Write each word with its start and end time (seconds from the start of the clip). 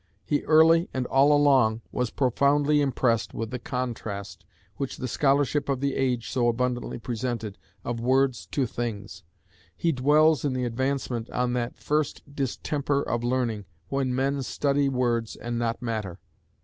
He 0.25 0.41
early 0.45 0.89
and 0.95 1.05
all 1.05 1.31
along 1.31 1.81
was 1.91 2.09
profoundly 2.09 2.81
impressed 2.81 3.35
with 3.35 3.51
the 3.51 3.59
contrast, 3.59 4.43
which 4.77 4.97
the 4.97 5.07
scholarship 5.07 5.69
of 5.69 5.79
the 5.79 5.93
age 5.95 6.31
so 6.31 6.47
abundantly 6.47 6.97
presented, 6.97 7.59
of 7.83 7.99
words 7.99 8.47
to 8.47 8.65
things. 8.65 9.21
He 9.77 9.91
dwells 9.91 10.43
in 10.43 10.53
the 10.53 10.65
Advancement 10.65 11.29
on 11.29 11.53
that 11.53 11.77
"first 11.77 12.23
distemper 12.35 13.03
of 13.03 13.23
learning, 13.23 13.65
when 13.89 14.15
men 14.15 14.41
study 14.41 14.89
words 14.89 15.35
and 15.35 15.59
not 15.59 15.83
matter." 15.83 16.17